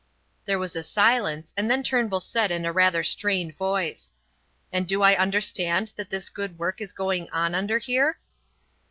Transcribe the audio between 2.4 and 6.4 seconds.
in a rather strained voice: "And do I understand that this